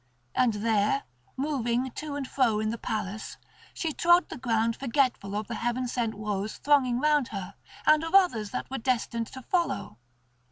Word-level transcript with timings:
And 0.33 0.53
there, 0.53 1.03
moving 1.37 1.91
to 1.91 2.15
and 2.15 2.27
fro 2.27 2.59
in 2.59 2.69
the 2.71 2.79
palace, 2.79 3.37
she 3.71 3.93
trod 3.93 4.29
the 4.29 4.37
ground 4.39 4.75
forgetful 4.75 5.35
of 5.35 5.47
the 5.47 5.53
heaven 5.53 5.87
sent 5.87 6.15
woes 6.15 6.57
thronging 6.57 6.99
round 6.99 7.27
her 7.27 7.53
and 7.85 8.03
of 8.03 8.15
others 8.15 8.49
that 8.49 8.71
were 8.71 8.79
destined 8.79 9.27
to 9.27 9.43
follow. 9.43 9.99